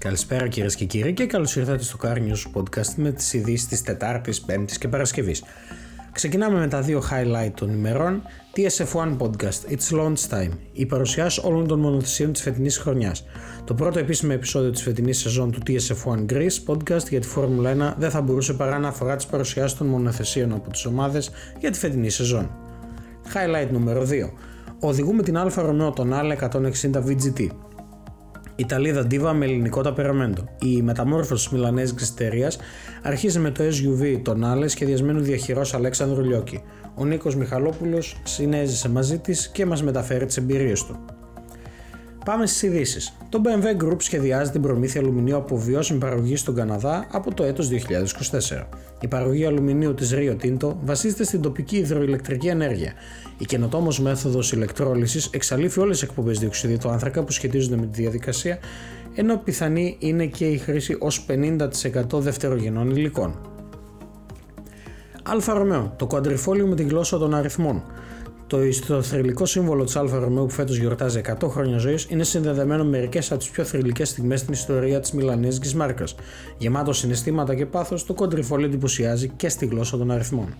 Καλησπέρα 0.00 0.48
κυρίες 0.48 0.74
και 0.74 0.84
κύριοι 0.84 1.12
και 1.12 1.26
καλώς 1.26 1.56
ήρθατε 1.56 1.82
στο 1.82 1.98
Car 2.02 2.16
News 2.16 2.58
Podcast 2.58 2.94
με 2.96 3.12
τις 3.12 3.32
ειδήσεις 3.32 3.68
της 3.68 3.82
Τετάρτης, 3.82 4.40
Πέμπτης 4.40 4.78
και 4.78 4.88
Παρασκευής. 4.88 5.42
Ξεκινάμε 6.12 6.58
με 6.58 6.68
τα 6.68 6.80
δύο 6.80 7.02
highlight 7.10 7.50
των 7.54 7.72
ημερών. 7.72 8.22
TSF1 8.56 9.16
Podcast, 9.18 9.70
It's 9.70 9.98
Launch 9.98 10.28
Time. 10.30 10.50
Η 10.72 10.86
παρουσιάση 10.86 11.40
όλων 11.44 11.66
των 11.66 11.80
μονοθεσίων 11.80 12.32
της 12.32 12.42
φετινής 12.42 12.78
χρονιάς. 12.78 13.24
Το 13.64 13.74
πρώτο 13.74 13.98
επίσημο 13.98 14.32
επεισόδιο 14.34 14.70
της 14.70 14.82
φετινής 14.82 15.18
σεζόν 15.18 15.50
του 15.50 15.60
TSF1 15.66 16.32
Greece 16.32 16.64
Podcast 16.66 17.08
για 17.08 17.20
τη 17.20 17.26
Φόρμουλα 17.26 17.94
1 17.94 17.94
δεν 17.98 18.10
θα 18.10 18.20
μπορούσε 18.20 18.52
παρά 18.52 18.78
να 18.78 18.88
αφορά 18.88 19.16
τις 19.16 19.26
παρουσιάσεις 19.26 19.78
των 19.78 19.86
μονοθεσίων 19.86 20.52
από 20.52 20.70
τις 20.70 20.84
ομάδες 20.84 21.30
για 21.58 21.70
τη 21.70 21.78
φετινή 21.78 22.10
σεζόν. 22.10 22.50
Highlight 23.34 23.68
νούμερο 23.70 24.06
2. 24.06 24.32
Οδηγούμε 24.80 25.22
την 25.22 25.34
Alfa 25.38 25.62
Romeo 25.70 25.94
τον 25.94 26.12
ALE 26.12 26.36
160 26.36 27.02
VGT. 27.06 27.48
Ιταλίδα 28.60 29.06
Diva 29.10 29.32
με 29.34 29.44
ελληνικό 29.44 29.82
ταπεραμέντο. 29.82 30.44
Η 30.62 30.82
μεταμόρφωση 30.82 31.44
της 31.44 31.52
Μιλανέζικης 31.52 32.10
εταιρείας 32.10 32.58
αρχίζει 33.02 33.38
με 33.38 33.50
το 33.50 33.64
SUV 33.64 34.20
των 34.22 34.44
Άλε 34.44 34.68
σχεδιασμένου 34.68 35.20
διαχειρός 35.20 35.74
Αλέξανδρου 35.74 36.24
Λιώκη. 36.24 36.62
Ο 36.94 37.04
Νίκος 37.04 37.36
Μιχαλόπουλος 37.36 38.16
συνέζησε 38.24 38.88
μαζί 38.88 39.18
της 39.18 39.48
και 39.48 39.66
μας 39.66 39.82
μεταφέρει 39.82 40.26
τις 40.26 40.36
εμπειρίες 40.36 40.84
του. 40.84 41.19
Πάμε 42.30 42.46
στις 42.46 42.62
ειδήσεις. 42.62 43.16
Το 43.28 43.40
BMW 43.44 43.84
Group 43.84 43.96
σχεδιάζει 44.02 44.50
την 44.50 44.62
προμήθεια 44.62 45.00
αλουμινίου 45.00 45.36
από 45.36 45.56
βιώσιμη 45.56 45.98
παραγωγή 45.98 46.36
στον 46.36 46.54
Καναδά 46.54 47.06
από 47.10 47.34
το 47.34 47.44
έτος 47.44 47.68
2024. 47.68 48.66
Η 49.00 49.08
παραγωγή 49.08 49.44
αλουμινίου 49.44 49.94
της 49.94 50.14
Rio 50.14 50.36
Tinto 50.42 50.74
βασίζεται 50.84 51.24
στην 51.24 51.40
τοπική 51.40 51.76
υδροηλεκτρική 51.76 52.46
ενέργεια. 52.46 52.92
Η 53.38 53.44
καινοτόμος 53.44 54.00
μέθοδος 54.00 54.52
ηλεκτρόλυσης 54.52 55.26
εξαλείφει 55.26 55.80
όλες 55.80 55.98
τις 55.98 56.08
εκπομπές 56.08 56.38
διοξιδίου 56.38 56.76
του 56.78 56.88
άνθρακα 56.88 57.22
που 57.22 57.32
σχετίζονται 57.32 57.76
με 57.76 57.86
τη 57.86 58.00
διαδικασία, 58.00 58.58
ενώ 59.14 59.36
πιθανή 59.36 59.96
είναι 59.98 60.26
και 60.26 60.46
η 60.46 60.58
χρήση 60.58 60.96
έως 61.00 61.26
50% 61.28 62.20
δευτερογενών 62.20 62.90
υλικών. 62.90 63.40
Alfa 65.22 65.52
Romeo, 65.52 65.94
το 65.96 66.06
Quadrifoglio 66.06 66.66
με 66.66 66.74
τη 66.74 66.82
γλώσσα 66.82 67.18
των 67.18 67.34
αριθμών. 67.34 67.82
Το 68.50 68.62
θρυλικό 68.62 69.46
σύμβολο 69.46 69.84
της 69.84 69.96
Alfa 69.96 70.18
Romeo 70.18 70.46
που 70.46 70.52
φέτος 70.52 70.76
γιορτάζει 70.76 71.20
100 71.40 71.48
χρόνια 71.48 71.78
ζωής 71.78 72.06
είναι 72.10 72.24
συνδεδεμένο 72.24 72.84
με 72.84 72.90
μερικές 72.90 73.30
από 73.30 73.40
τις 73.40 73.50
πιο 73.50 73.64
θρυλικές 73.64 74.08
στιγμές 74.08 74.40
στην 74.40 74.52
ιστορία 74.52 75.00
της 75.00 75.12
μιλανέζικης 75.12 75.76
μάρκας. 75.76 76.14
Γεμάτο 76.58 76.92
συναισθήματα 76.92 77.54
και 77.54 77.66
πάθος, 77.66 78.06
το 78.06 78.14
Quadrifoglio 78.14 78.64
εντυπωσιάζει 78.64 79.28
και 79.28 79.48
στη 79.48 79.66
γλώσσα 79.66 79.96
των 79.96 80.10
αριθμών. 80.10 80.54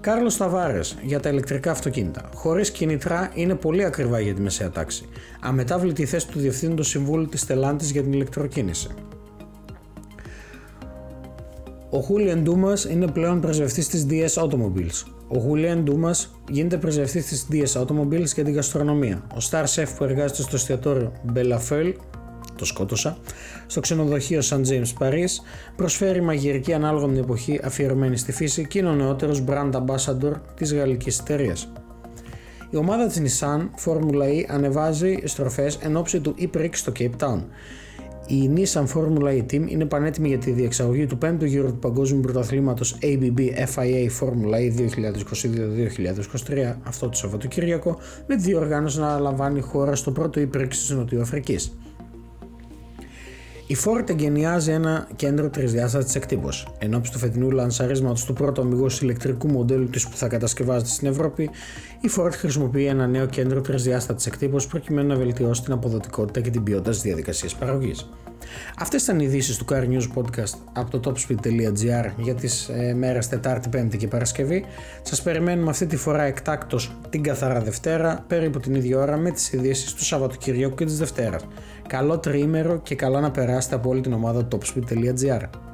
Κάρλος 0.00 0.36
Ταβάρες 0.36 0.96
για 1.02 1.20
τα 1.20 1.28
ηλεκτρικά 1.28 1.70
αυτοκίνητα. 1.70 2.30
Χωρίς 2.34 2.70
κίνητρα 2.70 3.30
είναι 3.34 3.54
πολύ 3.54 3.84
ακριβά 3.84 4.20
για 4.20 4.34
τη 4.34 4.40
μεσαία 4.40 4.70
τάξη. 4.70 5.08
Αμετάβλητη 5.40 6.06
θέση 6.06 6.28
του 6.28 6.38
Διευθύνοντο 6.38 6.82
Συμβούλου 6.82 7.26
της 7.26 7.46
Τελάντη 7.46 7.84
για 7.84 8.02
την 8.02 8.12
ηλεκτροκίνηση. 8.12 8.88
Ο 11.90 12.00
Χούλιαν 12.00 12.42
Ντούμας 12.42 12.84
είναι 12.84 13.06
πλέον 13.06 13.40
πρεσβευτής 13.40 13.88
της 13.88 14.06
DS 14.10 14.42
Automobiles. 14.42 15.21
Ο 15.34 15.38
Χούλιαν 15.38 15.84
Ντούμας 15.84 16.30
γίνεται 16.50 16.76
πρεσβευτής 16.76 17.26
της 17.26 17.46
DS 17.52 17.80
Automobiles 17.80 18.34
για 18.34 18.44
την 18.44 18.54
γαστρονομία. 18.54 19.22
Ο 19.32 19.36
Star 19.50 19.64
Chef 19.64 19.86
που 19.96 20.04
εργάζεται 20.04 20.42
στο 20.42 20.56
εστιατόριο 20.56 21.12
Bellafel, 21.34 21.92
το 22.56 22.64
σκότωσα, 22.64 23.18
στο 23.66 23.80
ξενοδοχείο 23.80 24.40
St. 24.42 24.60
James 24.60 24.92
Paris, 24.98 25.28
προσφέρει 25.76 26.20
μαγειρική 26.20 26.72
ανάλογα 26.72 27.06
με 27.06 27.12
την 27.12 27.22
εποχή 27.22 27.60
αφιερωμένη 27.62 28.16
στη 28.16 28.32
φύση 28.32 28.66
και 28.66 28.78
είναι 28.78 28.88
ο 28.88 28.94
νεότερος 28.94 29.44
brand 29.48 29.70
ambassador 29.72 30.32
της 30.56 30.74
γαλλικής 30.74 31.18
εταιρείας. 31.18 31.72
Η 32.70 32.76
ομάδα 32.76 33.06
της 33.06 33.40
Nissan 33.40 33.60
Formula 33.84 34.24
E 34.24 34.44
ανεβάζει 34.48 35.16
στροφές 35.24 35.76
εν 35.76 35.96
ώψη 35.96 36.20
του 36.20 36.34
e 36.38 36.68
στο 36.72 36.92
Cape 36.98 37.16
Town. 37.18 37.42
Η 38.26 38.50
Nissan 38.56 38.86
Formula 38.94 39.28
E 39.28 39.40
Team 39.52 39.68
είναι 39.68 39.84
πανέτοιμη 39.84 40.28
για 40.28 40.38
τη 40.38 40.50
διεξαγωγή 40.50 41.06
του 41.06 41.18
5ου 41.22 41.44
γύρου 41.44 41.66
του 41.66 41.78
Παγκόσμιου 41.78 42.20
Πρωταθλήματος 42.20 42.98
ABB 43.02 43.38
FIA 43.74 44.08
Formula 44.20 44.56
E 44.56 44.72
2022-2023 46.48 46.74
αυτό 46.82 47.08
το 47.08 47.16
Σαββατοκύριακο 47.16 47.98
με 48.26 48.36
τη 48.36 48.42
διοργάνωση 48.42 49.00
να 49.00 49.18
λαμβάνει 49.18 49.60
χώρα 49.60 49.94
στο 49.94 50.10
πρώτο 50.10 50.40
ύπρεξη 50.40 50.80
της 50.80 50.90
Νοτιοαφρικής. 50.90 51.76
Η 53.72 53.76
Ford 53.84 54.10
εγκαινιάζει 54.10 54.70
ένα 54.70 55.08
κέντρο 55.16 55.50
τρισδιάστατης 55.50 56.14
εκτύπωσης. 56.14 56.66
Εν 56.78 56.94
ώψη 56.94 57.12
του 57.12 57.18
φετινού 57.18 57.50
λανσαρίσματος 57.50 58.24
του 58.24 58.32
πρώτου 58.32 58.60
αμυγός 58.60 59.00
ηλεκτρικού 59.00 59.48
μοντέλου 59.48 59.88
της 59.88 60.08
που 60.08 60.16
θα 60.16 60.28
κατασκευάζεται 60.28 60.90
στην 60.90 61.08
Ευρώπη, 61.08 61.42
η 62.00 62.10
Ford 62.16 62.32
χρησιμοποιεί 62.32 62.84
ένα 62.84 63.06
νέο 63.06 63.26
κέντρο 63.26 63.60
τρισδιάστατης 63.60 64.26
εκτύπωσης 64.26 64.68
προκειμένου 64.68 65.08
να 65.08 65.16
βελτιώσει 65.16 65.62
την 65.62 65.72
αποδοτικότητα 65.72 66.40
και 66.40 66.50
την 66.50 66.62
ποιότητα 66.62 66.90
της 66.90 67.00
διαδικασίας 67.00 67.54
παραγωγής. 67.54 68.08
Αυτές 68.78 69.02
ήταν 69.02 69.20
οι 69.20 69.24
ειδήσεις 69.26 69.56
του 69.56 69.64
Car 69.70 69.82
News 69.82 70.20
Podcast 70.20 70.54
από 70.72 70.98
το 70.98 71.12
topspeed.gr 71.12 72.10
για 72.16 72.34
τις 72.34 72.68
ε, 72.68 72.94
μέρες 72.94 73.28
Τετάρτη, 73.28 73.68
Πέμπτη 73.68 73.96
και 73.96 74.08
Παρασκευή. 74.08 74.64
Σας 75.02 75.22
περιμένουμε 75.22 75.70
αυτή 75.70 75.86
τη 75.86 75.96
φορά 75.96 76.22
εκτάκτο 76.22 76.78
την 77.10 77.22
καθαρά 77.22 77.60
Δευτέρα, 77.60 78.24
περίπου 78.26 78.60
την 78.60 78.74
ίδια 78.74 78.98
ώρα 78.98 79.16
με 79.16 79.30
τις 79.30 79.52
ειδήσεις 79.52 79.92
του 79.92 80.04
Σαββατοκυριακού 80.04 80.74
και 80.74 80.84
της 80.84 80.98
Δευτέρας. 80.98 81.42
Καλό 81.88 82.18
τριήμερο 82.18 82.80
και 82.82 82.94
καλά 82.94 83.20
να 83.20 83.30
περάσετε 83.30 83.74
από 83.74 83.88
όλη 83.88 84.00
την 84.00 84.12
ομάδα 84.12 84.48
topspeed.gr. 84.50 85.71